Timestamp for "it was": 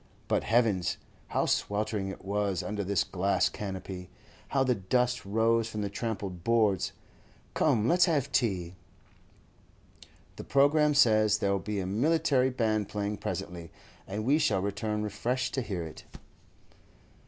2.07-2.63